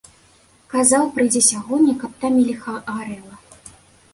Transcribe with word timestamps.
Казаў, 0.73 1.03
прыйдзе 1.17 1.41
сягоння, 1.49 1.93
каб 2.05 2.15
там 2.25 2.41
і 2.45 2.47
ліха 2.49 2.73
гарэла. 2.95 3.35